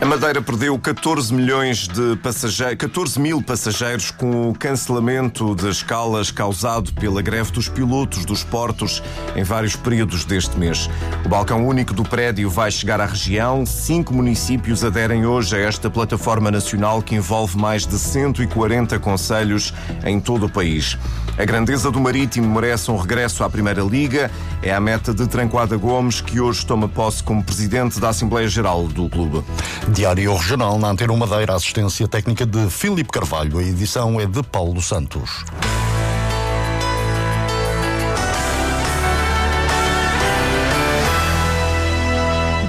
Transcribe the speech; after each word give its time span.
A 0.00 0.04
Madeira 0.04 0.40
perdeu 0.40 0.78
14 0.78 1.34
milhões 1.34 1.88
de 1.88 2.14
passageiros, 2.22 2.76
14 2.76 3.20
mil 3.20 3.42
passageiros 3.42 4.12
com 4.12 4.50
o 4.50 4.54
cancelamento 4.54 5.56
de 5.56 5.68
escalas 5.68 6.30
causado 6.30 6.92
pela 6.92 7.20
greve 7.20 7.50
dos 7.50 7.68
pilotos 7.68 8.24
dos 8.24 8.44
portos 8.44 9.02
em 9.34 9.42
vários 9.42 9.74
períodos 9.74 10.24
deste 10.24 10.56
mês. 10.56 10.88
O 11.26 11.28
balcão 11.28 11.66
único 11.66 11.92
do 11.92 12.04
prédio 12.04 12.48
vai 12.48 12.70
chegar 12.70 13.00
à 13.00 13.06
região. 13.06 13.66
Cinco 13.66 14.14
municípios 14.14 14.84
aderem 14.84 15.26
hoje 15.26 15.56
a 15.56 15.58
esta 15.58 15.90
plataforma 15.90 16.48
nacional 16.48 17.02
que 17.02 17.16
envolve 17.16 17.58
mais 17.58 17.84
de 17.84 17.98
140 17.98 19.00
conselhos 19.00 19.74
em 20.04 20.20
todo 20.20 20.46
o 20.46 20.48
país. 20.48 20.96
A 21.36 21.44
grandeza 21.44 21.90
do 21.90 22.00
Marítimo 22.00 22.52
merece 22.52 22.90
um 22.90 22.96
regresso 22.96 23.44
à 23.44 23.50
Primeira 23.50 23.82
Liga. 23.82 24.30
É 24.60 24.74
a 24.74 24.80
meta 24.80 25.14
de 25.14 25.26
Tranquada 25.28 25.76
Gomes, 25.76 26.20
que 26.20 26.40
hoje 26.40 26.66
toma 26.66 26.88
posse 26.88 27.22
como 27.22 27.44
presidente 27.44 28.00
da 28.00 28.08
Assembleia 28.08 28.48
Geral 28.48 28.88
do 28.88 29.08
clube. 29.08 29.44
Diário 29.92 30.36
Regional 30.36 30.78
na 30.78 30.88
Antena 30.88 31.16
Madeira, 31.16 31.54
assistência 31.54 32.06
técnica 32.06 32.44
de 32.44 32.68
Filipe 32.70 33.10
Carvalho. 33.10 33.58
A 33.58 33.62
edição 33.62 34.20
é 34.20 34.26
de 34.26 34.42
Paulo 34.42 34.82
Santos. 34.82 35.44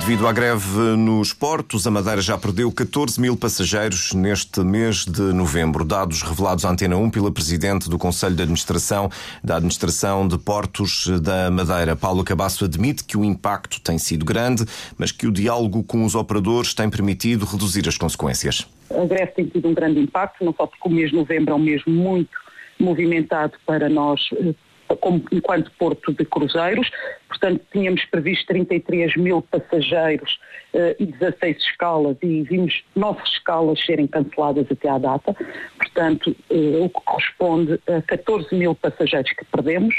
Devido 0.10 0.28
à 0.28 0.34
greve 0.34 0.98
nos 0.98 1.34
portos, 1.34 1.86
a 1.86 1.92
Madeira 1.92 2.20
já 2.20 2.36
perdeu 2.36 2.72
14 2.72 3.22
mil 3.22 3.38
passageiros 3.38 4.12
neste 4.12 4.62
mês 4.62 5.06
de 5.06 5.22
novembro. 5.22 5.86
Dados 5.86 6.24
revelados 6.24 6.66
à 6.66 6.72
Antena 6.72 6.98
1 6.98 7.12
pela 7.12 7.32
Presidente 7.32 7.88
do 7.88 7.96
Conselho 7.96 8.36
de 8.36 8.42
Administração 8.42 9.08
da 9.44 9.58
Administração 9.58 10.28
de 10.28 10.36
Portos 10.40 11.08
da 11.22 11.52
Madeira. 11.52 11.96
Paulo 11.96 12.24
Cabasso 12.24 12.66
admite 12.66 13.04
que 13.04 13.16
o 13.16 13.24
impacto 13.24 13.80
tem 13.82 14.00
sido 14.00 14.26
grande, 14.26 14.66
mas 14.98 15.12
que 15.12 15.28
o 15.28 15.32
diálogo 15.32 15.84
com 15.84 16.04
os 16.04 16.16
operadores 16.16 16.74
tem 16.74 16.90
permitido 16.90 17.46
reduzir 17.46 17.88
as 17.88 17.96
consequências. 17.96 18.68
A 18.90 19.06
greve 19.06 19.34
tem 19.34 19.46
tido 19.46 19.68
um 19.68 19.76
grande 19.76 20.00
impacto, 20.00 20.44
não 20.44 20.56
só 20.56 20.66
porque 20.66 20.90
o 20.90 20.92
mês 20.92 21.12
de 21.12 21.18
novembro 21.18 21.54
é 21.54 21.56
um 21.56 21.60
mês 21.60 21.84
muito 21.86 22.36
movimentado 22.80 23.54
para 23.64 23.88
nós 23.88 24.20
eh, 24.38 24.56
como, 24.96 25.24
enquanto 25.32 25.72
porto 25.78 26.14
de 26.14 26.26
cruzeiros. 26.26 26.90
Portanto, 27.28 27.62
tínhamos 27.72 28.04
previsto 28.06 28.48
33 28.48 29.16
mil 29.18 29.42
passageiros 29.42 30.40
uh, 30.74 30.96
e 31.00 31.06
16 31.06 31.58
escalas 31.58 32.18
e 32.22 32.44
vimos 32.44 32.84
nove 32.96 33.22
escalas 33.24 33.84
serem 33.86 34.08
canceladas 34.08 34.66
até 34.72 34.90
à 34.90 34.98
data. 34.98 35.36
Portanto, 35.78 36.36
uh, 36.50 36.84
o 36.84 36.90
que 36.90 37.02
corresponde 37.06 37.80
a 37.88 38.02
14 38.02 38.54
mil 38.56 38.76
passageiros 38.76 39.32
que 39.32 39.46
perdemos. 39.46 39.96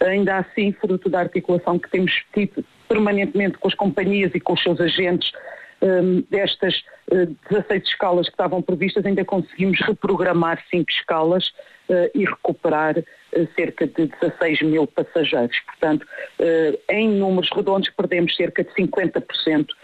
Ainda 0.00 0.38
assim, 0.38 0.72
fruto 0.72 1.10
da 1.10 1.20
articulação 1.20 1.78
que 1.78 1.90
temos 1.90 2.12
tido 2.32 2.64
permanentemente 2.88 3.58
com 3.58 3.68
as 3.68 3.74
companhias 3.74 4.32
e 4.34 4.40
com 4.40 4.54
os 4.54 4.62
seus 4.62 4.80
agentes 4.80 5.30
um, 5.82 6.22
destas 6.30 6.82
uh, 7.12 7.26
16 7.50 7.84
escalas 7.84 8.26
que 8.26 8.32
estavam 8.32 8.62
previstas, 8.62 9.04
ainda 9.04 9.24
conseguimos 9.24 9.80
reprogramar 9.80 10.62
5 10.70 10.90
escalas 10.90 11.48
uh, 11.88 12.10
e 12.14 12.24
recuperar 12.24 12.98
uh, 12.98 13.48
cerca 13.54 13.86
de 13.86 14.06
16 14.06 14.62
mil 14.62 14.86
passageiros. 14.86 15.58
Portanto, 15.60 16.06
em 16.88 17.08
números 17.08 17.50
redondos, 17.54 17.90
perdemos 17.90 18.34
cerca 18.36 18.64
de 18.64 18.70
50% 18.70 19.66
eh, 19.68 19.74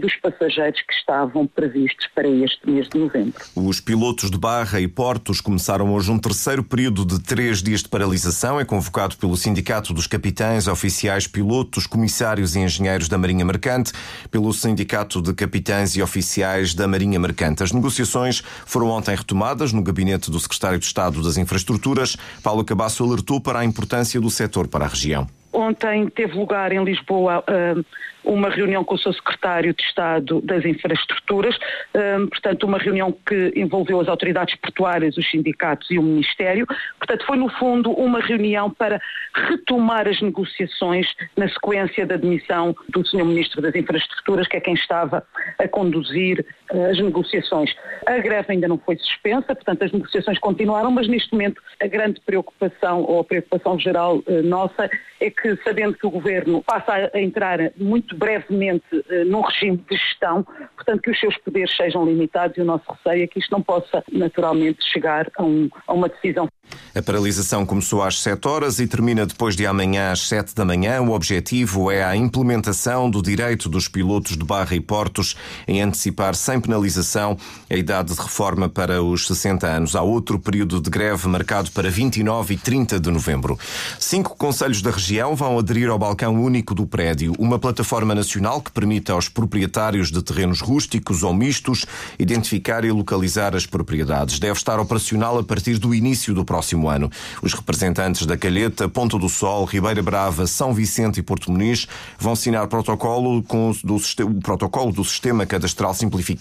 dos 0.00 0.14
passageiros 0.16 0.80
que 0.82 0.92
estavam 0.92 1.46
previstos 1.46 2.06
para 2.14 2.28
este 2.28 2.68
mês 2.68 2.88
de 2.88 2.98
novembro. 2.98 3.42
Os 3.56 3.80
pilotos 3.80 4.30
de 4.30 4.38
Barra 4.38 4.80
e 4.80 4.86
Portos 4.86 5.40
começaram 5.40 5.92
hoje 5.92 6.10
um 6.10 6.18
terceiro 6.18 6.62
período 6.62 7.04
de 7.04 7.20
três 7.20 7.62
dias 7.62 7.82
de 7.82 7.88
paralisação. 7.88 8.60
É 8.60 8.64
convocado 8.64 9.16
pelo 9.16 9.36
Sindicato 9.36 9.94
dos 9.94 10.06
Capitães, 10.06 10.66
Oficiais, 10.66 11.26
Pilotos, 11.26 11.86
Comissários 11.86 12.54
e 12.54 12.60
Engenheiros 12.60 13.08
da 13.08 13.18
Marinha 13.18 13.44
Mercante, 13.44 13.92
pelo 14.30 14.52
Sindicato 14.52 15.22
de 15.22 15.32
Capitães 15.32 15.96
e 15.96 16.02
Oficiais 16.02 16.74
da 16.74 16.86
Marinha 16.86 17.18
Mercante. 17.18 17.62
As 17.62 17.72
negociações 17.72 18.42
foram 18.66 18.88
ontem 18.88 19.14
retomadas 19.14 19.72
no 19.72 19.82
gabinete 19.82 20.30
do 20.30 20.38
Secretário 20.38 20.78
de 20.78 20.84
Estado 20.84 21.22
das 21.22 21.36
Infraestruturas. 21.36 22.16
Paulo 22.42 22.64
Cabasso 22.64 23.02
alertou 23.02 23.40
para 23.40 23.60
a 23.60 23.64
importância 23.64 24.20
do 24.20 24.30
setor 24.30 24.68
para 24.68 24.84
a 24.84 24.88
região. 24.88 25.26
Ontem 25.52 26.08
teve 26.08 26.36
lugar 26.36 26.72
em 26.72 26.82
Lisboa 26.84 27.40
uh, 27.40 27.84
uma 28.24 28.48
reunião 28.48 28.84
com 28.84 28.94
o 28.94 28.98
seu 28.98 29.12
secretário 29.12 29.74
de 29.74 29.82
Estado 29.82 30.40
das 30.42 30.64
Infraestruturas, 30.64 31.56
uh, 31.56 32.28
portanto, 32.28 32.64
uma 32.64 32.78
reunião 32.78 33.12
que 33.26 33.52
envolveu 33.56 34.00
as 34.00 34.08
autoridades 34.08 34.54
portuárias, 34.56 35.16
os 35.16 35.28
sindicatos 35.28 35.90
e 35.90 35.98
o 35.98 36.02
Ministério. 36.02 36.66
Portanto, 36.98 37.26
foi 37.26 37.36
no 37.36 37.48
fundo 37.48 37.90
uma 37.90 38.20
reunião 38.20 38.70
para 38.70 39.00
retomar 39.34 40.06
as 40.06 40.20
negociações 40.20 41.06
na 41.36 41.48
sequência 41.48 42.06
da 42.06 42.16
demissão 42.16 42.74
do 42.88 43.04
Sr. 43.04 43.24
Ministro 43.24 43.60
das 43.60 43.74
Infraestruturas, 43.74 44.46
que 44.46 44.56
é 44.56 44.60
quem 44.60 44.74
estava 44.74 45.24
a 45.58 45.66
conduzir 45.66 46.44
as 46.90 46.98
negociações. 46.98 47.74
A 48.06 48.18
greve 48.18 48.52
ainda 48.52 48.68
não 48.68 48.78
foi 48.78 48.96
suspensa, 48.96 49.54
portanto, 49.54 49.84
as 49.84 49.92
negociações 49.92 50.38
continuaram, 50.38 50.90
mas 50.90 51.08
neste 51.08 51.32
momento 51.32 51.60
a 51.80 51.86
grande 51.86 52.20
preocupação, 52.20 53.02
ou 53.02 53.20
a 53.20 53.24
preocupação 53.24 53.78
geral 53.78 54.22
nossa, 54.44 54.88
é 55.20 55.30
que 55.30 55.56
sabendo 55.62 55.94
que 55.94 56.06
o 56.06 56.10
Governo 56.10 56.62
passa 56.62 57.10
a 57.12 57.20
entrar 57.20 57.58
muito 57.76 58.16
brevemente 58.16 58.84
uh, 58.92 59.24
num 59.26 59.42
regime 59.42 59.84
de 59.88 59.96
gestão, 59.96 60.44
portanto 60.74 61.02
que 61.02 61.10
os 61.10 61.20
seus 61.20 61.36
poderes 61.38 61.74
sejam 61.76 62.04
limitados 62.04 62.56
e 62.56 62.60
o 62.62 62.64
nosso 62.64 62.84
receio 62.90 63.24
é 63.24 63.26
que 63.26 63.38
isto 63.38 63.50
não 63.50 63.62
possa 63.62 64.02
naturalmente 64.10 64.82
chegar 64.90 65.30
a, 65.36 65.44
um, 65.44 65.68
a 65.86 65.92
uma 65.92 66.08
decisão. 66.08 66.48
A 66.94 67.02
paralisação 67.02 67.66
começou 67.66 68.02
às 68.02 68.20
7 68.20 68.46
horas 68.48 68.78
e 68.80 68.86
termina 68.86 69.26
depois 69.26 69.56
de 69.56 69.66
amanhã 69.66 70.10
às 70.12 70.20
7 70.20 70.54
da 70.54 70.64
manhã. 70.64 71.00
O 71.02 71.12
objetivo 71.12 71.90
é 71.90 72.02
a 72.02 72.16
implementação 72.16 73.10
do 73.10 73.20
direito 73.22 73.68
dos 73.68 73.88
pilotos 73.88 74.36
de 74.36 74.44
barra 74.44 74.74
e 74.74 74.80
portos 74.80 75.36
em 75.66 75.82
antecipar 75.82 76.34
sem 76.60 76.68
penalização 76.70 77.36
a 77.70 77.74
idade 77.74 78.12
de 78.12 78.20
reforma 78.20 78.68
para 78.68 79.02
os 79.02 79.26
60 79.26 79.66
anos. 79.66 79.96
Há 79.96 80.02
outro 80.02 80.38
período 80.38 80.80
de 80.80 80.90
greve 80.90 81.26
marcado 81.28 81.70
para 81.70 81.90
29 81.90 82.54
e 82.54 82.56
30 82.56 83.00
de 83.00 83.10
novembro. 83.10 83.58
Cinco 83.98 84.36
conselhos 84.36 84.82
da 84.82 84.90
região 84.90 85.34
vão 85.34 85.58
aderir 85.58 85.88
ao 85.88 85.98
balcão 85.98 86.34
único 86.34 86.74
do 86.74 86.86
prédio, 86.86 87.32
uma 87.38 87.58
plataforma 87.58 88.14
nacional 88.14 88.60
que 88.60 88.70
permite 88.70 89.10
aos 89.10 89.28
proprietários 89.28 90.10
de 90.10 90.22
terrenos 90.22 90.60
rústicos 90.60 91.22
ou 91.22 91.32
mistos 91.32 91.86
identificar 92.18 92.84
e 92.84 92.90
localizar 92.90 93.56
as 93.56 93.64
propriedades. 93.64 94.38
Deve 94.38 94.58
estar 94.58 94.78
operacional 94.78 95.38
a 95.38 95.44
partir 95.44 95.78
do 95.78 95.94
início 95.94 96.34
do 96.34 96.44
próximo 96.44 96.88
ano. 96.88 97.10
Os 97.42 97.54
representantes 97.54 98.26
da 98.26 98.36
Calheta, 98.36 98.88
Ponta 98.88 99.18
do 99.18 99.28
Sol, 99.28 99.64
Ribeira 99.64 100.02
Brava, 100.02 100.46
São 100.46 100.74
Vicente 100.74 101.20
e 101.20 101.22
Porto 101.22 101.50
Muniz 101.50 101.86
vão 102.18 102.32
assinar 102.32 102.66
protocolo 102.66 103.42
com 103.44 103.72
do, 103.84 103.96
o 103.96 104.40
protocolo 104.40 104.92
do 104.92 105.04
Sistema 105.04 105.46
Cadastral 105.46 105.94
Simplificado 105.94 106.40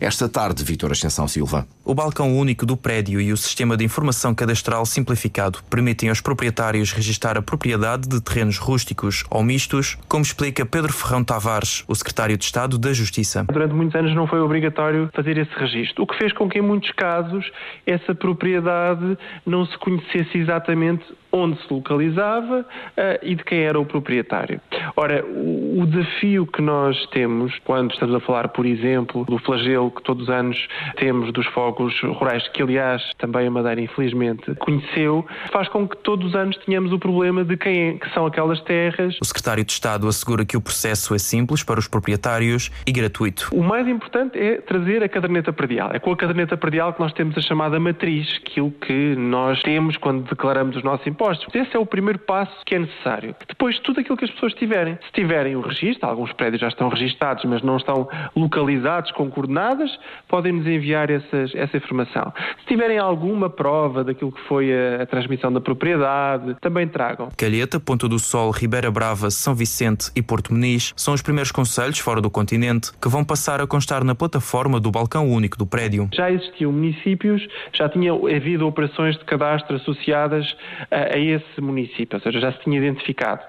esta 0.00 0.28
tarde, 0.28 0.64
Vítor 0.64 0.92
Ascensão 0.92 1.26
Silva. 1.28 1.66
O 1.84 1.94
balcão 1.94 2.36
único 2.36 2.64
do 2.64 2.76
prédio 2.76 3.20
e 3.20 3.32
o 3.32 3.36
Sistema 3.36 3.76
de 3.76 3.84
Informação 3.84 4.34
Cadastral 4.34 4.86
Simplificado 4.86 5.58
permitem 5.68 6.08
aos 6.08 6.20
proprietários 6.20 6.92
registrar 6.92 7.36
a 7.36 7.42
propriedade 7.42 8.08
de 8.08 8.20
terrenos 8.20 8.58
rústicos 8.58 9.24
ou 9.30 9.42
mistos, 9.42 9.98
como 10.08 10.22
explica 10.22 10.64
Pedro 10.64 10.92
Ferrão 10.92 11.22
Tavares, 11.22 11.84
o 11.86 11.94
secretário 11.94 12.36
de 12.38 12.44
Estado 12.44 12.78
da 12.78 12.92
Justiça. 12.92 13.44
Durante 13.44 13.74
muitos 13.74 13.94
anos 13.94 14.14
não 14.14 14.26
foi 14.26 14.40
obrigatório 14.40 15.10
fazer 15.14 15.36
esse 15.36 15.52
registro, 15.56 16.04
o 16.04 16.06
que 16.06 16.16
fez 16.16 16.32
com 16.32 16.48
que 16.48 16.58
em 16.58 16.62
muitos 16.62 16.90
casos 16.92 17.50
essa 17.86 18.14
propriedade 18.14 19.18
não 19.44 19.66
se 19.66 19.76
conhecesse 19.78 20.38
exatamente 20.38 21.04
onde 21.34 21.60
se 21.62 21.74
localizava 21.74 22.60
uh, 22.60 23.18
e 23.20 23.34
de 23.34 23.42
quem 23.42 23.62
era 23.62 23.78
o 23.78 23.84
proprietário. 23.84 24.60
Ora, 24.96 25.24
o, 25.24 25.80
o, 25.82 25.86
desafio 25.86 26.46
que 26.46 26.62
nós 26.62 26.96
temos 27.08 27.52
quando 27.64 27.92
estamos 27.92 28.14
a 28.14 28.20
falar, 28.20 28.48
por 28.48 28.64
exemplo, 28.64 29.24
do 29.24 29.36
flagelo 29.38 29.90
que 29.90 30.02
todos 30.02 30.24
os 30.24 30.30
anos 30.30 30.68
temos 30.96 31.32
dos 31.32 31.46
fogos 31.48 32.00
rurais, 32.02 32.46
que 32.48 32.62
aliás 32.62 33.02
também 33.18 33.48
a 33.48 33.50
Madeira 33.50 33.80
infelizmente 33.80 34.54
conheceu, 34.54 35.26
faz 35.50 35.68
com 35.68 35.88
que 35.88 35.96
todos 35.98 36.28
os 36.28 36.34
anos 36.36 36.56
tenhamos 36.58 36.92
o 36.92 36.98
problema 36.98 37.44
de 37.44 37.56
quem 37.56 37.88
é, 37.88 37.92
que 37.94 38.08
são 38.14 38.26
aquelas 38.26 38.60
terras. 38.60 39.18
O 39.20 39.24
secretário 39.24 39.64
de 39.64 39.72
Estado 39.72 40.06
assegura 40.06 40.44
que 40.44 40.56
o 40.56 40.60
processo 40.60 41.14
é 41.14 41.18
simples 41.18 41.64
para 41.64 41.80
os 41.80 41.88
proprietários 41.88 42.70
e 42.86 42.92
gratuito. 42.92 43.48
O 43.52 43.62
mais 43.62 43.88
importante 43.88 44.38
é 44.38 44.58
trazer 44.58 45.02
a 45.02 45.08
caderneta 45.08 45.52
predial. 45.52 45.90
É 45.92 45.98
com 45.98 46.12
a 46.12 46.16
caderneta 46.16 46.56
predial 46.56 46.92
que 46.92 47.00
nós 47.00 47.12
temos 47.12 47.36
a 47.36 47.40
chamada 47.40 47.80
matriz, 47.80 48.40
aquilo 48.40 48.70
que 48.70 49.16
nós 49.16 49.60
temos 49.62 49.96
quando 49.96 50.28
declaramos 50.28 50.76
os 50.76 50.84
nossos 50.84 51.04
impostos 51.06 51.23
impostos. 51.24 51.54
Esse 51.54 51.76
é 51.76 51.78
o 51.78 51.86
primeiro 51.86 52.18
passo 52.18 52.52
que 52.66 52.74
é 52.74 52.78
necessário. 52.78 53.34
Depois, 53.48 53.78
tudo 53.80 54.00
aquilo 54.00 54.16
que 54.16 54.24
as 54.24 54.30
pessoas 54.30 54.52
tiverem. 54.54 54.98
Se 55.06 55.12
tiverem 55.12 55.56
o 55.56 55.60
registro, 55.60 56.08
alguns 56.08 56.32
prédios 56.32 56.60
já 56.60 56.68
estão 56.68 56.88
registados, 56.88 57.44
mas 57.44 57.62
não 57.62 57.76
estão 57.76 58.08
localizados 58.36 59.10
com 59.12 59.30
coordenadas, 59.30 59.90
podem 60.28 60.52
nos 60.52 60.66
enviar 60.66 61.10
essas, 61.10 61.54
essa 61.54 61.76
informação. 61.76 62.32
Se 62.60 62.66
tiverem 62.66 62.98
alguma 62.98 63.48
prova 63.48 64.04
daquilo 64.04 64.32
que 64.32 64.40
foi 64.42 64.70
a, 64.72 65.02
a 65.02 65.06
transmissão 65.06 65.52
da 65.52 65.60
propriedade, 65.60 66.56
também 66.60 66.86
tragam. 66.86 67.28
Calheta, 67.36 67.80
Ponta 67.80 68.08
do 68.08 68.18
Sol, 68.18 68.50
Ribeira 68.50 68.90
Brava, 68.90 69.30
São 69.30 69.54
Vicente 69.54 70.10
e 70.14 70.22
Porto 70.22 70.52
Meniz 70.52 70.92
são 70.96 71.14
os 71.14 71.22
primeiros 71.22 71.50
conselhos 71.50 71.98
fora 71.98 72.20
do 72.20 72.30
continente 72.30 72.92
que 73.00 73.08
vão 73.08 73.24
passar 73.24 73.60
a 73.60 73.66
constar 73.66 74.04
na 74.04 74.14
plataforma 74.14 74.78
do 74.78 74.90
balcão 74.90 75.28
único 75.28 75.56
do 75.56 75.66
prédio. 75.66 76.08
Já 76.12 76.30
existiam 76.30 76.72
municípios, 76.72 77.46
já 77.72 77.88
tinha 77.88 78.12
havido 78.12 78.66
operações 78.66 79.16
de 79.16 79.24
cadastro 79.24 79.76
associadas 79.76 80.54
a, 80.90 81.13
a 81.14 81.18
esse 81.18 81.60
município, 81.60 82.18
ou 82.18 82.20
seja, 82.20 82.40
já 82.40 82.52
se 82.52 82.58
tinha 82.64 82.76
identificado. 82.76 83.40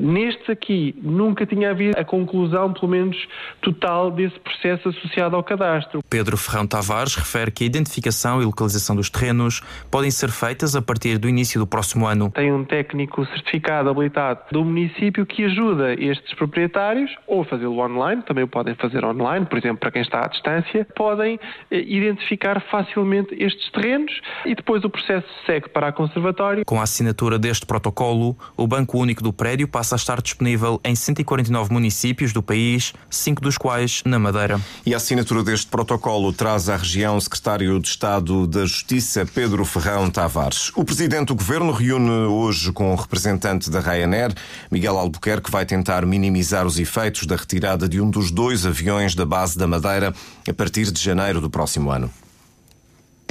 Nestes 0.00 0.48
aqui, 0.48 0.94
nunca 1.02 1.44
tinha 1.44 1.70
havido 1.70 1.98
a 1.98 2.04
conclusão, 2.04 2.72
pelo 2.72 2.88
menos 2.88 3.16
total, 3.60 4.12
desse 4.12 4.38
processo 4.38 4.88
associado 4.88 5.34
ao 5.34 5.42
cadastro. 5.42 6.00
Pedro 6.08 6.36
Ferrão 6.36 6.64
Tavares 6.64 7.16
refere 7.16 7.50
que 7.50 7.64
a 7.64 7.66
identificação 7.66 8.40
e 8.40 8.44
localização 8.44 8.94
dos 8.94 9.10
terrenos 9.10 9.60
podem 9.90 10.10
ser 10.12 10.30
feitas 10.30 10.76
a 10.76 10.82
partir 10.82 11.18
do 11.18 11.28
início 11.28 11.58
do 11.58 11.66
próximo 11.66 12.06
ano. 12.06 12.30
Tem 12.30 12.52
um 12.52 12.64
técnico 12.64 13.26
certificado, 13.26 13.90
habilitado 13.90 14.40
do 14.52 14.64
município 14.64 15.26
que 15.26 15.44
ajuda 15.44 15.94
estes 15.94 16.32
proprietários, 16.34 17.10
ou 17.26 17.42
fazê-lo 17.44 17.80
online, 17.80 18.22
também 18.22 18.44
o 18.44 18.48
podem 18.48 18.76
fazer 18.76 19.04
online, 19.04 19.44
por 19.44 19.58
exemplo, 19.58 19.78
para 19.78 19.90
quem 19.90 20.02
está 20.02 20.24
à 20.24 20.28
distância, 20.28 20.86
podem 20.94 21.40
eh, 21.70 21.80
identificar 21.80 22.60
facilmente 22.70 23.34
estes 23.42 23.70
terrenos 23.72 24.12
e 24.46 24.54
depois 24.54 24.84
o 24.84 24.90
processo 24.90 25.26
segue 25.44 25.68
para 25.68 25.88
a 25.88 25.92
conservatório. 25.92 26.64
Com 26.64 26.78
a 26.78 26.84
assinatura 26.84 27.07
deste 27.38 27.66
protocolo, 27.66 28.36
o 28.56 28.66
Banco 28.66 28.98
Único 28.98 29.22
do 29.22 29.32
Prédio 29.32 29.68
passa 29.68 29.94
a 29.94 29.96
estar 29.96 30.20
disponível 30.22 30.80
em 30.84 30.94
149 30.94 31.72
municípios 31.72 32.32
do 32.32 32.42
país, 32.42 32.92
cinco 33.10 33.40
dos 33.40 33.56
quais 33.56 34.02
na 34.04 34.18
Madeira. 34.18 34.60
E 34.84 34.94
a 34.94 34.96
assinatura 34.96 35.42
deste 35.42 35.66
protocolo 35.66 36.32
traz 36.32 36.68
à 36.68 36.76
região 36.76 37.16
o 37.16 37.20
secretário 37.20 37.78
de 37.80 37.88
Estado 37.88 38.46
da 38.46 38.64
Justiça, 38.64 39.26
Pedro 39.26 39.64
Ferrão 39.64 40.10
Tavares. 40.10 40.70
O 40.74 40.84
presidente 40.84 41.28
do 41.28 41.34
governo 41.34 41.72
reúne 41.72 42.10
hoje 42.10 42.72
com 42.72 42.92
o 42.92 42.96
representante 42.96 43.70
da 43.70 43.80
Ryanair, 43.80 44.34
Miguel 44.70 44.98
Albuquerque, 44.98 45.50
vai 45.50 45.66
tentar 45.66 46.04
minimizar 46.06 46.66
os 46.66 46.78
efeitos 46.78 47.26
da 47.26 47.36
retirada 47.36 47.88
de 47.88 48.00
um 48.00 48.10
dos 48.10 48.30
dois 48.30 48.66
aviões 48.66 49.14
da 49.14 49.24
base 49.24 49.58
da 49.58 49.66
Madeira 49.66 50.14
a 50.48 50.54
partir 50.54 50.90
de 50.90 51.02
janeiro 51.02 51.40
do 51.40 51.50
próximo 51.50 51.90
ano. 51.90 52.10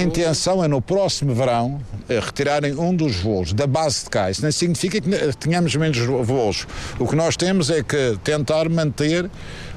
A 0.00 0.04
intenção 0.04 0.62
é 0.62 0.68
no 0.68 0.80
próximo 0.80 1.34
verão 1.34 1.80
eh, 2.08 2.20
retirarem 2.20 2.72
um 2.78 2.94
dos 2.94 3.16
voos 3.16 3.52
da 3.52 3.66
base 3.66 4.04
de 4.04 4.10
cá. 4.10 4.30
Isso 4.30 4.44
não 4.44 4.52
significa 4.52 5.00
que 5.00 5.36
tenhamos 5.40 5.74
menos 5.74 5.98
voos. 5.98 6.68
O 7.00 7.06
que 7.08 7.16
nós 7.16 7.36
temos 7.36 7.68
é 7.68 7.82
que 7.82 8.16
tentar 8.22 8.68
manter 8.68 9.28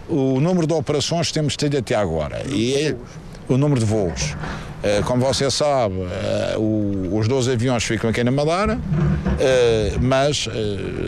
o 0.07 0.39
número 0.39 0.67
de 0.67 0.73
operações 0.73 1.29
que 1.29 1.33
temos 1.33 1.57
tido 1.57 1.75
até 1.75 1.95
agora. 1.95 2.43
E 2.47 2.75
é 2.75 2.95
o 3.53 3.57
número 3.57 3.79
de 3.79 3.85
voos. 3.85 4.35
Eh, 4.83 5.01
como 5.05 5.23
você 5.23 5.49
sabe, 5.51 5.95
eh, 6.01 6.55
os 6.57 7.27
12 7.27 7.51
aviões 7.51 7.83
ficam 7.83 8.09
aqui 8.09 8.23
na 8.23 8.31
Madeira, 8.31 8.79
eh, 9.39 9.93
mas 10.01 10.49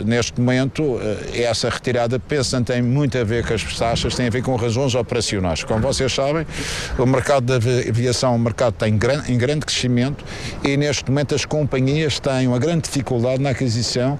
neste 0.04 0.40
momento 0.40 1.00
essa 1.32 1.68
retirada 1.68 2.18
penso 2.20 2.54
não 2.54 2.62
tem 2.62 2.80
muito 2.80 3.18
a 3.18 3.24
ver 3.24 3.44
com 3.44 3.52
as 3.52 3.62
taxas, 3.76 4.14
tem 4.14 4.26
a 4.26 4.30
ver 4.30 4.42
com 4.42 4.54
razões 4.54 4.94
operacionais. 4.94 5.64
Como 5.64 5.80
vocês 5.80 6.12
sabem, 6.12 6.46
o 6.98 7.06
mercado 7.06 7.46
da 7.46 7.56
aviação 7.56 8.32
é 8.32 8.36
um 8.36 8.38
mercado 8.38 8.74
está 8.74 8.88
em 8.88 8.96
grande 8.96 9.66
crescimento 9.66 10.24
e 10.62 10.76
neste 10.76 11.10
momento 11.10 11.34
as 11.34 11.44
companhias 11.44 12.20
têm 12.20 12.46
uma 12.46 12.58
grande 12.58 12.82
dificuldade 12.82 13.42
na 13.42 13.50
aquisição, 13.50 14.18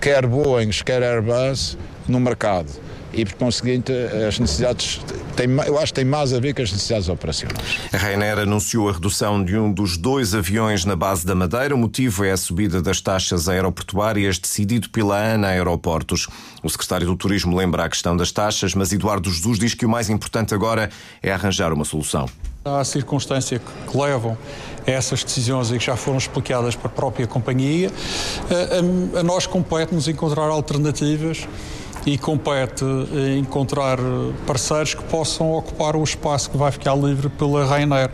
quer 0.00 0.26
Boeing, 0.26 0.70
quer 0.84 1.02
Airbus, 1.02 1.76
no 2.08 2.20
mercado 2.20 2.83
e, 3.16 3.24
por 3.24 3.34
conseguinte, 3.34 3.92
as 4.26 4.38
necessidades, 4.38 5.00
têm, 5.36 5.48
eu 5.66 5.78
acho 5.78 5.86
que 5.86 5.94
tem 5.94 6.04
mais 6.04 6.32
a 6.32 6.40
ver 6.40 6.54
com 6.54 6.62
as 6.62 6.72
necessidades 6.72 7.08
operacionais. 7.08 7.78
A 7.92 7.96
Ryanair 7.96 8.38
anunciou 8.38 8.88
a 8.88 8.92
redução 8.92 9.42
de 9.44 9.56
um 9.56 9.72
dos 9.72 9.96
dois 9.96 10.34
aviões 10.34 10.84
na 10.84 10.96
base 10.96 11.26
da 11.26 11.34
Madeira. 11.34 11.74
O 11.74 11.78
motivo 11.78 12.24
é 12.24 12.32
a 12.32 12.36
subida 12.36 12.82
das 12.82 13.00
taxas 13.00 13.48
aeroportuárias 13.48 14.38
decidido 14.38 14.88
pela 14.90 15.16
ANA 15.16 15.48
Aeroportos. 15.48 16.28
O 16.62 16.68
secretário 16.68 17.06
do 17.06 17.16
Turismo 17.16 17.56
lembra 17.56 17.84
a 17.84 17.88
questão 17.88 18.16
das 18.16 18.32
taxas, 18.32 18.74
mas 18.74 18.92
Eduardo 18.92 19.30
Jesus 19.30 19.58
diz 19.58 19.74
que 19.74 19.86
o 19.86 19.88
mais 19.88 20.10
importante 20.10 20.54
agora 20.54 20.90
é 21.22 21.32
arranjar 21.32 21.72
uma 21.72 21.84
solução. 21.84 22.28
Há 22.64 22.82
circunstâncias 22.82 23.60
que 23.60 23.98
levam 23.98 24.38
a 24.86 24.90
essas 24.90 25.22
decisões 25.22 25.70
e 25.70 25.76
que 25.76 25.84
já 25.84 25.96
foram 25.96 26.16
explicadas 26.16 26.74
para 26.74 26.88
a 26.88 26.90
própria 26.90 27.26
companhia. 27.26 27.90
A, 28.50 29.18
a, 29.18 29.20
a 29.20 29.22
nós 29.22 29.46
compete-nos 29.46 30.08
encontrar 30.08 30.44
alternativas 30.44 31.46
e 32.06 32.16
compete 32.16 32.84
encontrar 33.38 33.98
parceiros 34.46 34.94
que 34.94 35.02
possam 35.04 35.52
ocupar 35.52 35.94
o 35.94 36.02
espaço 36.02 36.50
que 36.50 36.56
vai 36.56 36.70
ficar 36.70 36.94
livre 36.94 37.28
pela 37.28 37.66
Ryanair. 37.66 38.10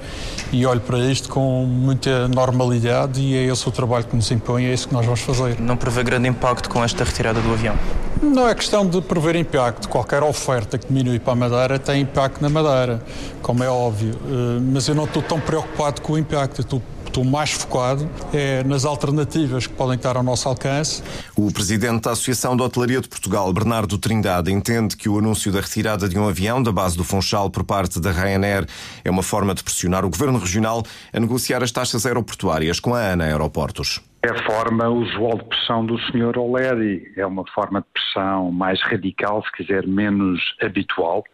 E 0.53 0.67
olho 0.67 0.81
para 0.81 0.99
isto 0.99 1.29
com 1.29 1.65
muita 1.65 2.27
normalidade 2.27 3.21
e 3.21 3.37
é 3.37 3.45
esse 3.45 3.69
o 3.69 3.71
trabalho 3.71 4.05
que 4.05 4.17
nos 4.17 4.31
impõe, 4.33 4.65
é 4.65 4.75
isso 4.75 4.89
que 4.89 4.95
nós 4.95 5.05
vamos 5.05 5.21
fazer. 5.21 5.61
Não 5.61 5.77
prevê 5.77 6.03
grande 6.03 6.29
impacto 6.29 6.69
com 6.69 6.83
esta 6.83 7.05
retirada 7.05 7.41
do 7.41 7.53
avião? 7.53 7.77
Não 8.23 8.49
é 8.49 8.55
questão 8.55 8.87
de 8.87 9.01
prever 9.01 9.37
impacto. 9.37 9.89
Qualquer 9.89 10.23
oferta 10.23 10.77
que 10.77 10.87
diminui 10.87 11.19
para 11.19 11.33
a 11.33 11.37
Madeira 11.37 11.79
tem 11.79 12.03
impacto 12.03 12.43
na 12.43 12.49
Madeira, 12.49 13.03
como 13.41 13.65
é 13.65 13.69
óbvio. 13.69 14.15
Eh, 14.15 14.61
mas 14.61 14.89
eu 14.89 14.95
não 14.95 15.05
estou 15.05 15.23
tão 15.23 15.41
preocupado 15.41 16.03
com 16.03 16.15
o 16.15 16.19
impacto. 16.19 16.61
Eu 16.61 16.63
estou 16.63 16.83
estou 17.11 17.25
mais 17.25 17.51
focado 17.51 18.09
é 18.33 18.63
nas 18.63 18.85
alternativas 18.85 19.67
que 19.67 19.75
podem 19.75 19.97
estar 19.97 20.17
ao 20.17 20.23
nosso 20.23 20.49
alcance. 20.49 21.03
O 21.37 21.53
presidente 21.53 22.05
da 22.05 22.13
Associação 22.13 22.57
de 22.57 22.63
Hotelaria 22.63 23.01
de 23.01 23.09
Portugal, 23.09 23.53
Bernardo 23.53 23.99
Trindade, 23.99 24.53
entende 24.53 24.97
que 24.97 25.09
o 25.09 25.19
anúncio 25.19 25.53
da 25.53 25.61
retirada 25.61 26.09
de 26.09 26.17
um 26.19 26.29
avião 26.29 26.63
da 26.63 26.71
base 26.71 26.97
do 26.97 27.03
Funchal 27.03 27.51
por 27.51 27.65
parte 27.65 28.01
da 28.01 28.13
Ryanair 28.13 28.65
é 29.05 29.11
uma 29.11 29.23
forma 29.23 29.55
de 29.55 29.63
pressionar 29.63 30.05
o 30.05 30.11
governo 30.11 30.39
regional 30.39 30.85
a 31.13 31.21
negociar 31.21 31.63
as 31.63 31.73
taxas 31.73 32.07
aeroportuárias 32.07 32.79
com 32.79 32.95
a 32.95 33.01
ANA 33.01 33.25
Aeroportos. 33.25 34.01
É 34.23 34.31
a 34.31 34.45
forma 34.45 34.89
usual 34.89 35.39
de 35.39 35.45
pressão 35.45 35.85
do 35.85 35.99
Sr. 35.99 36.39
Oleri. 36.39 37.13
É 37.17 37.27
uma 37.27 37.45
forma 37.53 37.81
de 37.81 37.87
pressão 37.93 38.53
mais 38.53 38.81
radical, 38.83 39.43
se 39.43 39.53
quiser, 39.53 39.87
menos 39.87 40.41
habitual. 40.63 41.25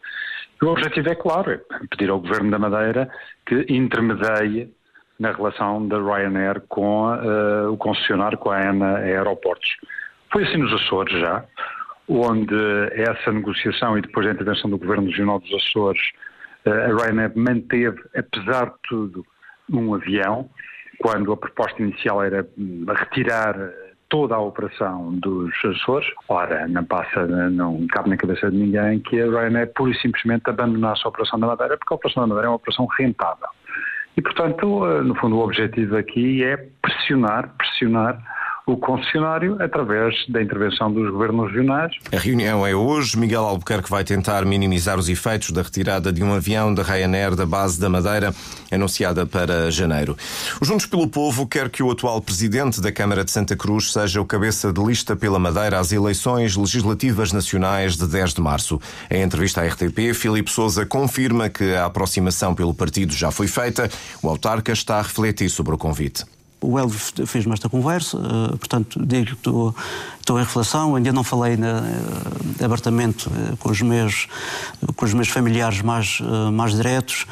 O 0.63 0.67
objetivo 0.69 1.11
é 1.11 1.15
claro, 1.15 1.51
é 1.53 1.61
pedir 1.91 2.09
ao 2.09 2.21
Governo 2.21 2.51
da 2.51 2.59
Madeira 2.59 3.11
que 3.45 3.67
intermedie 3.69 4.71
na 5.19 5.33
relação 5.33 5.87
da 5.87 5.99
Ryanair 5.99 6.61
com 6.69 7.07
uh, 7.09 7.73
o 7.73 7.77
concessionário, 7.77 8.39
com 8.39 8.51
a 8.51 8.59
ANA 8.59 8.99
Aeroportos. 8.99 9.77
Foi 10.33 10.45
assim 10.45 10.59
nos 10.59 10.73
Açores 10.73 11.19
já, 11.19 11.45
onde 12.09 12.55
essa 12.93 13.33
negociação 13.33 13.97
e 13.97 14.03
depois 14.03 14.27
a 14.27 14.33
intervenção 14.33 14.71
do 14.71 14.79
Governo 14.79 15.07
Regional 15.07 15.41
dos 15.41 15.53
Açores, 15.55 16.01
uh, 16.67 16.71
a 16.71 17.03
Ryanair 17.05 17.33
manteve, 17.35 18.01
apesar 18.15 18.67
de 18.67 18.77
tudo, 18.89 19.27
um 19.71 19.95
avião, 19.95 20.49
quando 20.99 21.33
a 21.33 21.37
proposta 21.37 21.83
inicial 21.83 22.23
era 22.23 22.47
retirar 22.99 23.57
toda 24.09 24.35
a 24.35 24.41
operação 24.41 25.15
dos 25.15 25.53
Açores. 25.65 26.07
Ora, 26.29 26.69
não 26.69 26.85
passa, 26.85 27.27
não 27.27 27.87
cabe 27.89 28.11
na 28.11 28.17
cabeça 28.17 28.51
de 28.51 28.57
ninguém 28.57 29.01
que 29.01 29.21
a 29.21 29.27
Ryanair 29.27 29.73
pura 29.75 29.91
e 29.91 30.01
simplesmente 30.01 30.49
abandonasse 30.49 31.03
a 31.05 31.09
operação 31.09 31.39
da 31.41 31.47
Madeira, 31.49 31.77
porque 31.77 31.93
a 31.93 31.97
operação 31.97 32.23
da 32.23 32.27
Madeira 32.29 32.47
é 32.47 32.51
uma 32.51 32.57
operação 32.57 32.87
rentável. 32.87 33.49
E, 34.17 34.23
portanto, 34.23 34.87
eh, 34.87 35.03
no 35.03 35.15
fundo, 35.15 35.37
o 35.37 35.45
objetivo 35.45 35.97
aqui 35.97 36.43
é 36.43 36.57
pressionar, 36.81 37.55
pressionar 37.59 38.36
o 38.67 38.77
concessionário 38.77 39.57
através 39.63 40.13
da 40.29 40.43
intervenção 40.43 40.93
dos 40.93 41.09
governos 41.13 41.53
regionais. 41.53 41.95
A 42.13 42.19
reunião 42.19 42.67
é 42.67 42.75
hoje. 42.75 43.17
Miguel 43.17 43.45
Albuquerque 43.45 43.89
vai 43.89 44.03
tentar 44.03 44.45
minimizar 44.45 44.99
os 44.99 45.09
efeitos 45.09 45.53
da 45.53 45.63
retirada 45.63 46.13
de 46.13 46.21
um 46.23 46.33
avião 46.33 46.75
da 46.75 46.83
Ryanair 46.83 47.37
da 47.37 47.47
base 47.47 47.81
da 47.81 47.89
Madeira, 47.89 48.35
anunciada 48.71 49.25
para 49.25 49.71
janeiro. 49.71 50.17
O 50.61 50.65
Juntos 50.65 50.87
pelo 50.87 51.07
Povo 51.07 51.47
quer 51.47 51.71
que 51.71 51.81
o 51.81 51.93
atual 51.93 52.21
presidente 52.21 52.81
da 52.81 52.91
Câmara 52.91 53.25
de 53.25 53.31
Santa 53.31 53.57
Cruz 53.57 53.93
seja 53.93 54.21
o 54.21 54.27
cabeça 54.27 54.73
de 54.73 54.83
lista 54.83 55.15
pela 55.15 55.39
Madeira 55.39 55.79
às 55.79 55.93
eleições 55.93 56.57
legislativas 56.57 57.33
nacionais 57.33 57.97
de 57.97 58.09
10 58.09 58.35
de 58.35 58.41
março. 58.41 58.81
Em 59.09 59.23
entrevista 59.23 59.61
à 59.61 59.65
RTP, 59.65 60.13
Filipe 60.13 60.51
Souza 60.51 60.85
confirma 60.85 61.49
que 61.49 61.73
a 61.77 61.85
aproximação 61.85 62.53
pelo 62.53 62.75
partido 62.75 63.13
já 63.13 63.31
foi 63.31 63.47
feita. 63.47 63.89
O 64.21 64.29
autarca 64.29 64.73
está 64.73 64.97
a 64.97 65.03
refletir 65.03 65.49
sobre 65.49 65.73
o 65.73 65.79
convite. 65.79 66.25
O 66.61 66.79
Hélio 66.79 66.91
fez-me 66.91 67.53
esta 67.53 67.69
conversa, 67.69 68.17
uh, 68.17 68.57
portanto, 68.57 68.99
digo 69.05 69.27
que 69.27 69.33
estou, 69.35 69.75
estou 70.19 70.39
em 70.39 70.43
reflexão, 70.43 70.97
ainda 70.97 71.13
não 71.13 71.23
falei 71.23 71.55
na, 71.57 71.81
uh, 71.81 72.65
abertamente 72.65 73.29
uh, 73.29 73.57
com, 73.59 73.71
os 73.71 73.83
meus, 73.83 74.27
com 74.97 75.05
os 75.05 75.13
meus 75.13 75.29
familiares 75.29 75.83
mais, 75.83 76.21
mais 76.53 76.75
diretos, 76.75 77.27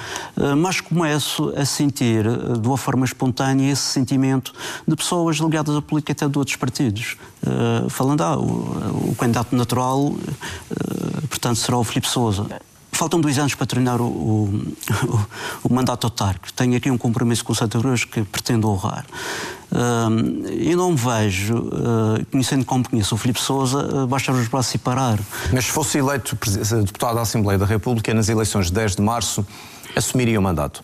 mas 0.58 0.80
começo 0.80 1.52
a 1.56 1.64
sentir, 1.64 2.24
de 2.58 2.68
uma 2.68 2.76
forma 2.76 3.04
espontânea, 3.04 3.72
esse 3.72 3.82
sentimento 3.82 4.52
de 4.86 4.94
pessoas 4.94 5.36
ligadas 5.36 5.74
à 5.74 5.80
política 5.80 6.12
até 6.12 6.28
de 6.28 6.38
outros 6.38 6.56
partidos. 6.56 7.16
falando, 7.88 8.20
ah, 8.22 8.38
o, 8.38 9.10
o 9.10 9.16
candidato 9.18 9.56
natural, 9.56 10.14
portanto, 11.28 11.56
será 11.56 11.78
o 11.78 11.84
Filipe 11.84 12.08
Souza 12.08 12.46
faltam 13.04 13.20
dois 13.20 13.38
anos 13.38 13.54
para 13.54 13.66
terminar 13.66 14.00
o, 14.00 14.06
o, 14.06 15.26
o, 15.64 15.74
mandato 15.74 16.06
autárquico. 16.06 16.50
Tenho 16.54 16.74
aqui 16.76 16.90
um 16.90 16.96
compromisso 16.96 17.44
com 17.44 17.52
Santa 17.52 17.78
Cruz 17.78 18.04
que 18.04 18.22
pretendo 18.22 18.68
honrar. 18.68 19.04
Uh, 19.70 20.48
eu 20.48 20.76
não 20.76 20.92
me 20.92 20.96
vejo, 20.96 21.54
uh, 21.54 22.24
conhecendo 22.30 22.64
como 22.64 22.88
conheço 22.88 23.14
o 23.14 23.18
Filipe 23.18 23.40
Souza, 23.40 23.78
uh, 23.78 24.06
basta-vos 24.06 24.48
para 24.48 24.62
separar. 24.62 25.18
Mas 25.52 25.66
se 25.66 25.70
fosse 25.70 25.98
eleito 25.98 26.38
deputado 26.84 27.16
da 27.16 27.22
Assembleia 27.22 27.58
da 27.58 27.66
República 27.66 28.14
nas 28.14 28.28
eleições 28.30 28.66
de 28.66 28.72
10 28.72 28.96
de 28.96 29.02
março, 29.02 29.46
assumiria 29.94 30.38
o 30.38 30.42
mandato? 30.42 30.82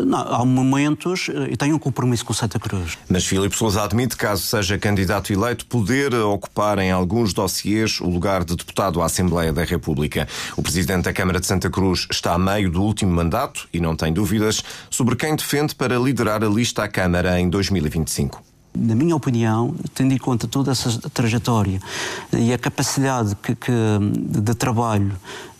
Não, 0.00 0.18
há 0.18 0.44
momentos 0.44 1.28
e 1.50 1.56
tenho 1.56 1.76
um 1.76 1.78
compromisso 1.78 2.24
com 2.24 2.32
Santa 2.32 2.58
Cruz. 2.58 2.96
Mas 3.08 3.24
Filipe 3.24 3.56
Sousa 3.56 3.84
admite, 3.84 4.16
caso 4.16 4.42
seja 4.42 4.78
candidato 4.78 5.32
eleito, 5.32 5.66
poder 5.66 6.14
ocupar 6.14 6.78
em 6.78 6.90
alguns 6.90 7.32
dossiês 7.32 8.00
o 8.00 8.08
lugar 8.08 8.44
de 8.44 8.56
deputado 8.56 9.02
à 9.02 9.06
Assembleia 9.06 9.52
da 9.52 9.64
República. 9.64 10.26
O 10.56 10.62
presidente 10.62 11.04
da 11.04 11.12
Câmara 11.12 11.40
de 11.40 11.46
Santa 11.46 11.68
Cruz 11.68 12.06
está 12.10 12.34
a 12.34 12.38
meio 12.38 12.70
do 12.70 12.82
último 12.82 13.12
mandato 13.12 13.68
e 13.72 13.80
não 13.80 13.94
tem 13.94 14.12
dúvidas 14.12 14.62
sobre 14.90 15.16
quem 15.16 15.36
defende 15.36 15.74
para 15.74 15.98
liderar 15.98 16.42
a 16.42 16.48
lista 16.48 16.84
à 16.84 16.88
Câmara 16.88 17.38
em 17.38 17.48
2025 17.48 18.51
na 18.74 18.94
minha 18.94 19.14
opinião, 19.14 19.74
tendo 19.94 20.14
em 20.14 20.18
conta 20.18 20.48
toda 20.48 20.72
essa 20.72 20.98
trajetória 21.10 21.80
e 22.32 22.52
a 22.52 22.58
capacidade 22.58 23.36
que, 23.36 23.54
que 23.54 23.72
de 24.16 24.54
trabalho 24.54 25.12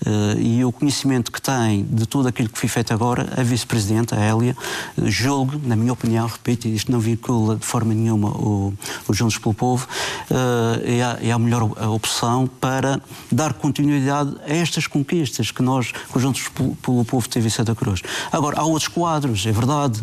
uh, 0.07 0.41
e 0.41 0.65
o 0.65 0.73
conhecimento 0.73 1.31
que 1.31 1.41
tem 1.41 1.85
de 1.85 2.07
tudo 2.07 2.29
aquilo 2.29 2.49
que 2.49 2.59
foi 2.59 2.69
feito 2.69 2.93
agora, 2.93 3.29
a 3.37 3.43
vice-presidente, 3.43 4.15
a 4.15 4.19
Hélia, 4.19 4.57
julgo, 5.05 5.61
na 5.65 5.77
minha 5.77 5.93
opinião, 5.93 6.27
repito, 6.27 6.67
isto 6.69 6.91
não 6.91 7.01
vincula 7.01 7.57
de 7.57 7.67
forma 7.67 7.93
nenhuma 7.93 8.31
o, 8.31 8.73
o 9.07 9.13
Juntos 9.13 9.37
pelo 9.37 9.55
Povo, 9.55 9.87
uh, 10.31 10.81
é, 10.83 11.03
a, 11.03 11.19
é, 11.21 11.33
a, 11.33 11.39
melhor 11.39 11.63
opção 11.89 12.47
para 12.61 13.01
dar 13.31 13.53
continuidade 13.53 14.35
a 14.47 14.55
estas 14.55 14.87
conquistas 14.87 15.51
que 15.51 15.63
nós, 15.63 15.93
que 15.93 16.17
o 16.17 16.21
Juntos 16.21 16.49
pelo 16.49 17.05
Povo 17.05 17.29
teve 17.29 17.49
em 17.49 17.51
Santa 17.51 17.75
Cruz. 17.75 18.01
Agora, 18.31 18.59
há 18.59 18.65
outros 18.65 18.89
quadros, 18.89 19.45
é 19.45 19.53
verdade. 19.53 20.03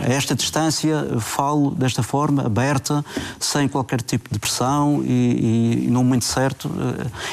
A 0.00 0.12
esta 0.12 0.34
distância, 0.34 1.20
falo 1.20 1.70
desta 1.70 2.02
forma, 2.02 2.46
aberta, 2.46 3.04
sem 3.40 3.68
qualquer 3.68 4.00
tipo 4.00 4.28
de 4.32 4.38
pressão 4.38 5.02
e, 5.04 5.84
e 5.84 5.90
no 5.90 6.02
momento 6.04 6.24
certo, 6.24 6.70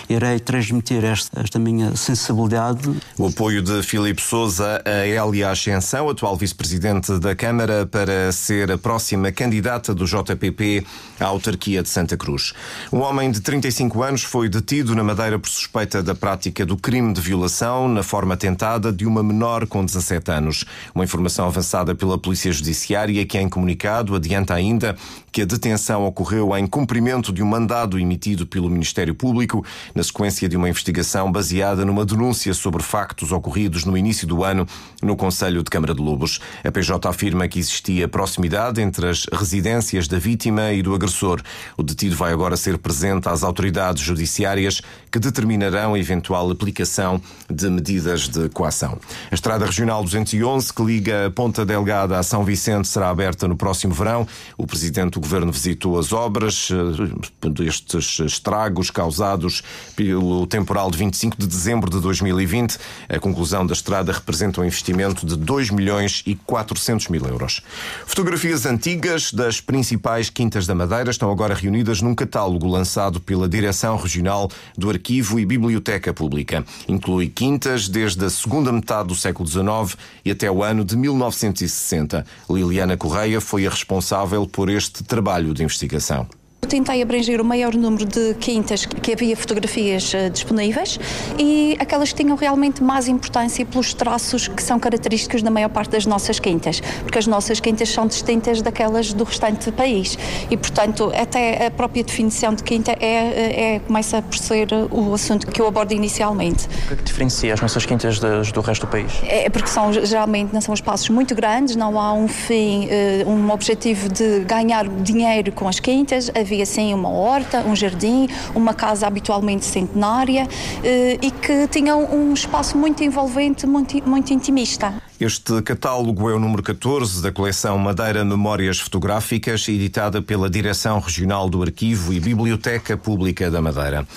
irei 0.10 0.40
transmitir 0.40 1.04
esta, 1.04 1.42
esta 1.42 1.60
minha 1.60 1.96
sensibilidade. 1.96 2.90
O 3.18 3.28
apoio 3.28 3.62
de 3.62 3.84
Filipe 3.84 4.22
Souza 4.22 4.82
a 4.86 5.08
Elia 5.08 5.52
Ascensão, 5.52 6.10
atual 6.10 6.36
vice-presidente 6.36 7.18
da 7.20 7.36
Câmara, 7.36 7.86
para 7.86 8.32
ser 8.32 8.72
a 8.72 8.78
próxima 8.78 9.32
candidata 9.32 9.94
do 9.94 10.06
JPP 10.06 10.86
à 11.20 11.26
autarquia 11.26 11.84
de 11.84 11.90
Santa 11.90 12.18
Cruz. 12.18 12.54
Um 12.92 13.00
homem 13.00 13.32
de 13.32 13.42
35 13.42 14.02
anos 14.04 14.24
foi 14.24 14.50
detido 14.50 14.96
na 14.96 15.04
Madeira 15.04 15.38
por 15.38 15.50
suspeita 15.50 16.02
da 16.02 16.16
prática 16.16 16.66
do 16.66 16.78
crime 16.78 17.14
de 17.14 17.22
violação 17.22 17.88
na 17.88 18.04
forma 18.04 18.36
tentada 18.36 18.92
de 18.92 19.06
uma 19.06 19.24
menor 19.24 19.68
com 19.68 19.84
17 19.84 20.32
anos. 20.32 20.66
Uma 20.94 21.04
informação 21.04 21.46
avançada 21.46 21.96
pela 22.00 22.18
Polícia 22.18 22.52
Judiciária 22.52 23.24
que, 23.26 23.38
em 23.38 23.50
comunicado, 23.50 24.16
adianta 24.16 24.56
ainda 24.56 24.96
que 25.32 25.42
a 25.42 25.46
detenção 25.46 26.06
ocorreu 26.06 26.56
em 26.58 26.68
cumprimento 26.68 27.32
de 27.32 27.44
um 27.44 27.48
mandado 27.48 28.00
emitido 28.00 28.46
pelo 28.46 28.70
Ministério 28.70 29.14
Público 29.14 29.66
na 29.94 30.04
sequência 30.04 30.48
de 30.48 30.58
uma 30.58 30.70
investigação 30.70 31.32
baseada 31.32 31.86
numa 31.86 32.06
denúncia 32.06 32.54
sobre 32.54 32.84
factos 32.84 33.32
ocorridos 33.32 33.86
no 33.86 33.98
início 33.98 34.28
do 34.28 34.44
ano 34.44 34.68
no 35.02 35.16
Conselho 35.16 35.64
de 35.64 35.70
Câmara 35.70 35.94
de 35.94 36.02
Lobos. 36.02 36.40
A 36.64 36.72
PJ 36.72 37.08
afirma 37.08 37.48
que 37.48 37.60
existia 37.60 38.08
proximidade 38.08 38.82
entre 38.82 39.08
as 39.08 39.26
residências 39.32 40.08
da 40.08 40.20
vítima 40.20 40.72
e 40.72 40.82
do 40.82 40.94
agressor. 40.94 41.42
O 41.78 41.84
detido 41.84 42.16
vai 42.16 42.34
agora 42.34 42.58
ser 42.58 42.78
presente 42.78 43.28
às 43.30 43.44
autoridades 43.44 44.04
judiciárias 44.04 44.82
que 45.12 45.20
determinarão 45.20 45.94
a 45.94 46.00
eventual 46.00 46.50
aplicação 46.50 47.22
de 47.50 47.70
medidas 47.70 48.28
de 48.28 48.50
coação. 48.50 48.98
A 49.32 49.36
Estrada 49.36 49.66
Regional 49.66 50.04
211, 50.04 50.74
que 50.74 50.84
liga 50.84 51.28
a 51.28 51.32
Ponta 51.32 51.66
Delgada 51.66 52.18
a 52.18 52.24
São 52.24 52.44
Vicente, 52.44 52.88
será 52.88 53.10
aberta 53.10 53.48
no 53.48 53.56
próximo 53.56 53.94
verão. 53.94 54.28
O 54.58 54.68
presidente 54.68 55.19
do 55.20 55.22
governo 55.22 55.52
visitou 55.52 56.00
as 56.00 56.14
obras, 56.14 56.70
eh, 56.72 57.64
estes 57.66 58.20
estragos 58.20 58.90
causados 58.90 59.62
pelo 59.96 60.48
temporal 60.48 60.90
de 60.90 60.98
25 60.98 61.38
de 61.38 61.46
dezembro 61.46 61.90
de 61.90 62.00
2020. 62.00 62.78
A 63.10 63.20
conclusão 63.20 63.66
da 63.66 63.74
estrada 63.74 64.14
representa 64.14 64.62
um 64.62 64.66
investimento 64.66 65.26
de 65.26 65.36
2 65.36 65.70
milhões 65.70 66.24
e 66.26 66.36
400 66.36 67.10
mil 67.10 67.26
euros. 67.26 67.62
Fotografias 68.06 68.66
antigas 68.66 69.34
das 69.34 69.60
principais 69.60 70.30
quintas 70.30 70.66
da 70.66 70.74
Madeira 70.74 71.12
estão 71.12 71.30
agora 71.30 71.54
reunidas 71.54 72.02
num 72.02 72.16
catálogo 72.16 72.68
lançado 72.68 73.20
pela 73.20 73.50
Direção 73.50 73.98
Regional 73.98 74.50
do 74.78 74.90
Arquivo 74.90 75.40
e 75.40 75.46
Biblioteca 75.46 76.14
Pública. 76.14 76.64
Inclui 76.88 77.28
quintas 77.28 77.90
desde 77.90 78.24
a 78.24 78.30
segunda 78.30 78.72
metade 78.72 79.10
do 79.10 79.16
século 79.16 79.48
XIX 79.48 79.98
e 80.24 80.32
até 80.32 80.50
o 80.50 80.64
ano 80.64 80.86
de 80.86 80.96
1960. 80.96 82.26
Liliana 82.50 82.96
Correia 82.96 83.42
foi 83.42 83.68
a 83.68 83.70
responsável 83.70 84.48
por 84.48 84.70
este 84.70 85.04
trabalho 85.10 85.54
de 85.54 85.64
investigação. 85.64 86.28
Tentei 86.68 87.02
abranger 87.02 87.42
o 87.42 87.46
maior 87.46 87.74
número 87.74 88.06
de 88.06 88.36
quintas 88.36 88.86
que 88.86 89.14
havia 89.14 89.36
fotografias 89.36 90.14
uh, 90.14 90.30
disponíveis 90.30 91.00
e 91.40 91.76
aquelas 91.80 92.14
que 92.14 92.22
tinham 92.22 92.38
realmente 92.38 92.84
mais 92.84 93.08
importância 93.08 93.66
pelos 93.66 93.94
traços 93.94 94.48
que 94.48 94.62
são 94.62 94.80
característicos 94.80 95.42
da 95.42 95.50
maior 95.50 95.70
parte 95.70 95.92
das 95.92 96.06
nossas 96.06 96.40
quintas, 96.40 96.80
porque 97.02 97.18
as 97.18 97.26
nossas 97.26 97.60
quintas 97.60 97.90
são 97.90 98.06
distintas 98.06 98.62
daquelas 98.62 99.14
do 99.14 99.24
restante 99.24 99.72
do 99.72 99.74
país 99.76 100.16
e, 100.52 100.56
portanto, 100.56 101.12
até 101.16 101.66
a 101.66 101.72
própria 101.72 102.04
definição 102.04 102.54
de 102.54 102.64
quinta 102.64 102.92
é, 102.92 102.98
eh, 103.00 103.76
é 103.76 103.80
começa 103.80 104.22
por 104.22 104.38
ser 104.38 104.68
o 104.92 105.14
assunto 105.14 105.48
que 105.48 105.60
eu 105.60 105.68
abordo 105.68 105.94
inicialmente. 105.94 106.68
O 106.92 106.96
que 106.96 107.04
diferencia 107.04 107.54
as 107.54 107.62
nossas 107.62 107.86
quintas 107.86 108.20
das, 108.20 108.52
do 108.52 108.62
resto 108.62 108.86
do 108.86 108.92
país? 108.92 109.12
É 109.24 109.50
porque 109.50 109.70
são 109.70 109.92
geralmente 109.92 110.54
não 110.54 110.62
são 110.62 110.74
espaços 110.74 111.10
muito 111.10 111.34
grandes, 111.34 111.76
não 111.76 112.00
há 112.00 112.14
um 112.14 112.28
fim, 112.28 112.88
uh, 112.88 113.30
um 113.30 113.50
objetivo 113.50 114.08
de 114.10 114.42
ganhar 114.42 114.88
dinheiro 114.88 115.52
com 115.52 115.68
as 115.68 115.80
quintas, 115.80 116.30
havia 116.50 116.66
sim 116.66 116.94
uma 116.96 117.10
horta, 117.10 117.60
um 117.60 117.76
jardim, 117.76 118.28
uma 118.56 118.74
casa 118.74 119.06
habitualmente 119.06 119.66
centenária 119.66 120.48
eh, 120.84 121.20
e 121.22 121.30
que 121.30 121.68
tinham 121.68 122.04
um 122.12 122.34
espaço 122.34 122.76
muito 122.76 123.04
envolvente, 123.04 123.68
muito, 123.68 123.96
muito 124.10 124.34
intimista. 124.34 125.09
Este 125.20 125.62
catálogo 125.64 126.30
é 126.30 126.34
o 126.34 126.40
número 126.40 126.64
14 126.64 127.22
da 127.22 127.30
coleção 127.30 127.78
Madeira 127.78 128.24
Memórias 128.24 128.80
Fotográficas, 128.80 129.68
editada 129.68 130.22
pela 130.22 130.50
Direção 130.50 130.98
Regional 130.98 131.50
do 131.50 131.62
Arquivo 131.62 132.14
e 132.14 132.22
Biblioteca 132.22 132.96
Pública 132.96 133.52
da 133.52 133.62
Madeira. 133.62 134.08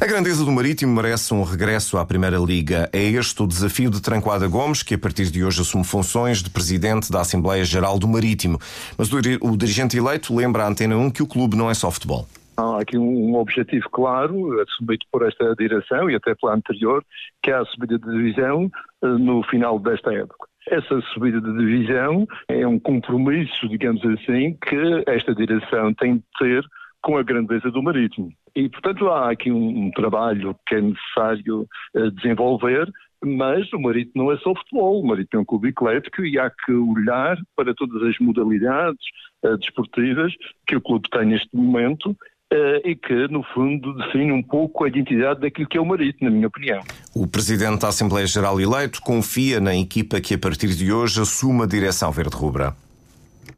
A 0.00 0.04
grandeza 0.04 0.44
do 0.44 0.50
Marítimo 0.50 0.92
merece 0.92 1.32
um 1.32 1.44
regresso 1.44 1.96
à 1.96 2.04
Primeira 2.04 2.38
Liga. 2.38 2.90
É 2.92 3.04
este 3.04 3.40
o 3.40 3.46
desafio 3.46 3.88
de 3.88 4.00
Tranquada 4.00 4.48
Gomes, 4.48 4.82
que 4.82 4.94
a 4.94 4.98
partir 4.98 5.30
de 5.30 5.44
hoje 5.44 5.60
assume 5.60 5.84
funções 5.84 6.42
de 6.42 6.50
presidente 6.50 7.12
da 7.12 7.20
Assembleia 7.20 7.64
Geral 7.64 7.96
do 7.96 8.08
Marítimo. 8.08 8.60
Mas 8.96 9.10
o 9.12 9.56
dirigente 9.56 9.96
eleito 9.96 10.34
lembra 10.34 10.64
à 10.64 10.68
Antena 10.68 10.96
1 10.96 11.10
que 11.10 11.22
o 11.22 11.26
clube 11.28 11.56
não 11.56 11.70
é 11.70 11.74
só 11.74 11.88
futebol. 11.88 12.26
Há 12.58 12.80
aqui 12.80 12.98
um 12.98 13.36
objetivo 13.36 13.88
claro, 13.88 14.60
assumido 14.60 15.06
por 15.12 15.24
esta 15.24 15.54
direção 15.54 16.10
e 16.10 16.16
até 16.16 16.34
pela 16.34 16.56
anterior, 16.56 17.04
que 17.40 17.52
é 17.52 17.54
a 17.54 17.64
subida 17.64 17.96
de 17.96 18.10
divisão 18.10 18.68
eh, 19.04 19.06
no 19.06 19.44
final 19.44 19.78
desta 19.78 20.12
época. 20.12 20.48
Essa 20.68 21.00
subida 21.12 21.40
de 21.40 21.56
divisão 21.56 22.26
é 22.48 22.66
um 22.66 22.80
compromisso, 22.80 23.68
digamos 23.68 24.04
assim, 24.04 24.58
que 24.60 25.04
esta 25.06 25.32
direção 25.36 25.94
tem 25.94 26.16
de 26.16 26.24
ter 26.36 26.64
com 27.00 27.16
a 27.16 27.22
grandeza 27.22 27.70
do 27.70 27.80
marítimo. 27.80 28.32
E, 28.56 28.68
portanto, 28.68 29.08
há 29.08 29.30
aqui 29.30 29.52
um, 29.52 29.84
um 29.84 29.90
trabalho 29.92 30.56
que 30.66 30.74
é 30.74 30.80
necessário 30.80 31.64
uh, 31.94 32.10
desenvolver, 32.10 32.90
mas 33.24 33.72
o 33.72 33.78
marítimo 33.78 34.24
não 34.24 34.32
é 34.32 34.36
só 34.38 34.52
futebol, 34.52 35.00
o 35.00 35.06
marítimo 35.06 35.38
é 35.38 35.42
um 35.42 35.44
clube 35.44 35.68
eclético 35.68 36.24
e 36.24 36.36
há 36.40 36.50
que 36.50 36.72
olhar 36.72 37.38
para 37.54 37.72
todas 37.72 38.02
as 38.02 38.18
modalidades 38.18 39.06
uh, 39.44 39.56
desportivas 39.58 40.32
que 40.66 40.74
o 40.74 40.80
clube 40.80 41.08
tem 41.08 41.26
neste 41.26 41.54
momento 41.56 42.16
Uh, 42.50 42.80
e 42.82 42.96
que, 42.96 43.28
no 43.28 43.42
fundo, 43.42 43.92
define 43.94 44.32
um 44.32 44.42
pouco 44.42 44.84
a 44.84 44.88
identidade 44.88 45.40
daquilo 45.40 45.68
que 45.68 45.76
é 45.76 45.80
o 45.80 45.84
marítimo, 45.84 46.30
na 46.30 46.34
minha 46.34 46.46
opinião. 46.48 46.80
O 47.14 47.26
Presidente 47.26 47.82
da 47.82 47.88
Assembleia 47.88 48.26
Geral 48.26 48.58
eleito 48.58 49.02
confia 49.02 49.60
na 49.60 49.76
equipa 49.76 50.18
que, 50.18 50.32
a 50.32 50.38
partir 50.38 50.68
de 50.68 50.90
hoje, 50.90 51.20
assume 51.20 51.64
a 51.64 51.66
direção 51.66 52.10
verde-rubra. 52.10 52.74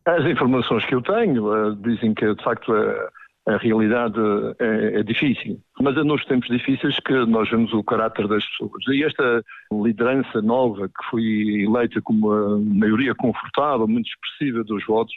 As 0.04 0.24
informações 0.24 0.84
que 0.86 0.94
eu 0.96 1.02
tenho 1.02 1.52
uh, 1.52 1.76
dizem 1.76 2.12
que, 2.14 2.34
de 2.34 2.42
facto, 2.42 2.72
a, 2.72 3.10
a 3.46 3.56
realidade 3.58 4.18
é, 4.58 5.00
é, 5.00 5.02
difícil. 5.02 5.60
Mas 5.80 5.96
é 5.96 6.02
nos 6.02 6.24
tempos 6.24 6.48
difíceis 6.48 6.96
que 7.00 7.12
nós 7.26 7.48
vemos 7.48 7.72
o 7.72 7.82
caráter 7.82 8.28
das 8.28 8.44
pessoas. 8.44 8.82
E 8.88 9.04
esta 9.04 9.42
liderança 9.72 10.42
nova, 10.42 10.88
que 10.88 11.10
foi 11.10 11.22
eleita 11.64 12.00
com 12.02 12.12
uma 12.12 12.58
maioria 12.58 13.14
confortável, 13.14 13.88
muito 13.88 14.08
expressiva 14.08 14.64
dos 14.64 14.84
votos, 14.84 15.14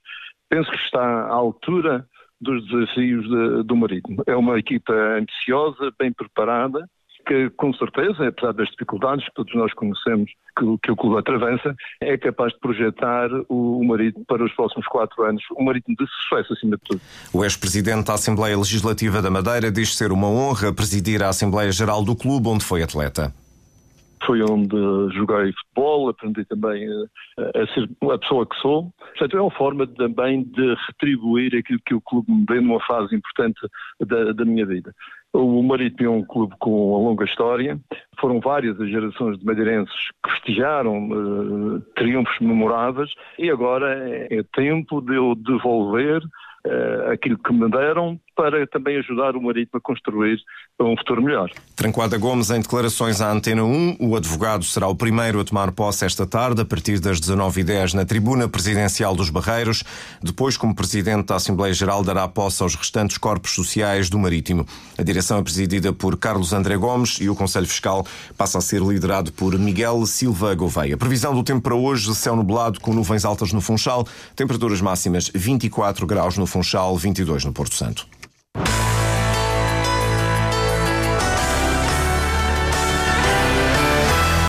penso 0.50 0.70
que 0.70 0.78
está 0.78 1.02
à 1.02 1.34
altura 1.34 2.06
dos 2.44 2.68
desafios 2.68 3.28
de, 3.28 3.64
do 3.64 3.76
Marítimo. 3.76 4.24
É 4.28 4.36
uma 4.36 4.60
equipa 4.60 4.94
ambiciosa, 4.94 5.92
bem 5.98 6.12
preparada, 6.12 6.88
que 7.26 7.50
com 7.52 7.74
certeza, 7.74 8.28
apesar 8.28 8.54
das 8.54 8.70
dificuldades 8.70 9.26
que 9.26 9.34
todos 9.34 9.56
nós 9.56 9.74
conhecemos 9.74 10.30
que, 10.58 10.78
que 10.84 10.92
o 10.92 10.96
clube 10.96 11.18
atravessa, 11.18 11.76
é 12.02 12.18
capaz 12.18 12.54
de 12.54 12.60
projetar 12.60 13.30
o, 13.50 13.80
o 13.80 13.86
Marítimo 13.86 14.26
para 14.26 14.44
os 14.44 14.54
próximos 14.54 14.86
quatro 14.88 15.24
anos, 15.24 15.42
um 15.58 15.64
Marítimo 15.64 15.96
de 15.98 16.06
sucesso 16.08 16.54
acima 16.54 16.76
de 16.76 16.84
tudo. 16.84 17.02
O 17.34 17.44
ex-presidente 17.44 18.08
da 18.08 18.14
Assembleia 18.14 18.58
Legislativa 18.58 19.22
da 19.22 19.30
Madeira 19.30 19.72
diz 19.72 19.96
ser 19.96 20.12
uma 20.12 20.28
honra 20.28 20.74
presidir 20.74 21.24
a 21.24 21.30
Assembleia 21.30 21.72
Geral 21.72 22.04
do 22.04 22.16
clube 22.16 22.50
onde 22.50 22.64
foi 22.64 22.84
atleta. 22.84 23.34
Foi 24.26 24.42
onde 24.42 24.76
joguei 25.16 25.52
futebol, 25.54 26.10
aprendi 26.10 26.46
também 26.46 26.88
a, 26.88 27.62
a 27.62 27.68
ser 27.68 27.90
a 28.12 28.18
pessoa 28.18 28.46
que 28.46 28.56
sou. 28.58 28.92
Portanto, 29.10 29.38
é 29.38 29.42
uma 29.42 29.52
forma 29.52 29.88
também 29.88 30.44
de 30.44 30.76
retribuir 30.88 31.56
aquilo 31.56 31.80
que 31.86 31.94
o 31.94 32.02
clube 32.02 32.32
me 32.32 32.46
deu 32.46 32.62
numa 32.62 32.80
fase 32.82 33.16
importante 33.16 33.60
da, 34.00 34.32
da 34.32 34.46
minha 34.46 34.66
vida. 34.66 34.94
O 35.34 35.64
Marítimo 35.64 36.10
é 36.10 36.12
um 36.12 36.24
clube 36.24 36.54
com 36.60 36.92
uma 36.92 37.10
longa 37.10 37.26
história. 37.26 37.80
Foram 38.20 38.40
várias 38.40 38.80
as 38.80 38.88
gerações 38.88 39.40
de 39.40 39.46
madeirenses 39.46 39.96
que 40.24 40.32
festejaram 40.32 41.10
uh, 41.10 41.82
triunfos 41.96 42.40
memoráveis 42.40 43.12
e 43.40 43.50
agora 43.50 43.98
é, 44.08 44.28
é 44.30 44.44
tempo 44.54 45.02
de 45.02 45.16
eu 45.16 45.34
devolver 45.34 46.22
uh, 46.24 47.12
aquilo 47.12 47.40
que 47.40 47.52
me 47.52 47.68
deram 47.70 48.20
para 48.36 48.66
também 48.68 48.98
ajudar 48.98 49.36
o 49.36 49.42
Marítimo 49.42 49.78
a 49.78 49.82
construir 49.82 50.40
um 50.80 50.98
futuro 50.98 51.22
melhor. 51.22 51.50
Tranquada 51.76 52.18
Gomes, 52.18 52.50
em 52.50 52.60
declarações 52.60 53.22
à 53.22 53.32
Antena 53.32 53.64
1, 53.64 53.98
o 54.00 54.16
advogado 54.16 54.64
será 54.64 54.88
o 54.88 54.96
primeiro 54.96 55.40
a 55.40 55.44
tomar 55.44 55.72
posse 55.72 56.06
esta 56.06 56.26
tarde, 56.26 56.62
a 56.62 56.66
partir 56.66 57.00
das 57.00 57.20
19h10, 57.20 57.94
na 57.94 58.06
tribuna 58.06 58.50
presidencial 58.50 59.16
dos 59.16 59.30
Barreiros. 59.30 59.84
Depois, 60.22 60.58
como 60.58 60.76
presidente 60.76 61.28
da 61.28 61.36
Assembleia 61.36 61.74
Geral, 61.74 62.04
dará 62.04 62.28
posse 62.28 62.64
aos 62.64 62.76
restantes 62.76 63.18
corpos 63.18 63.52
sociais 63.52 64.10
do 64.10 64.20
Marítimo. 64.20 64.66
A 64.98 65.04
direção 65.04 65.40
é 65.40 65.44
presidida 65.44 65.94
por 65.94 66.18
Carlos 66.18 66.54
André 66.54 66.76
Gomes 66.76 67.20
e 67.22 67.30
o 67.30 67.36
Conselho 67.36 67.68
Fiscal 67.68 68.06
passa 68.38 68.58
a 68.58 68.62
ser 68.62 68.82
liderado 68.82 69.32
por 69.32 69.58
Miguel 69.58 70.06
Silva 70.06 70.54
Gouveia. 70.56 70.98
Previsão 70.98 71.34
do 71.34 71.44
tempo 71.44 71.62
para 71.62 71.76
hoje, 71.76 72.14
céu 72.16 72.36
nublado 72.36 72.80
com 72.80 72.94
nuvens 72.94 73.26
altas 73.26 73.52
no 73.54 73.62
Funchal, 73.62 74.06
temperaturas 74.36 74.82
máximas 74.82 75.30
24 75.34 76.06
graus 76.08 76.38
no 76.38 76.46
Funchal, 76.46 76.98
22 76.98 77.46
no 77.46 77.54
Porto 77.54 77.76
Santo. 77.76 78.08
Bye. 78.54 78.93